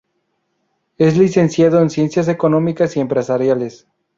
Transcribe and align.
Es 0.97 1.15
licenciado 1.15 1.79
en 1.79 1.91
Ciencias 1.91 2.27
Económicas 2.27 2.97
y 2.97 3.01
Empresariales. 3.01 3.85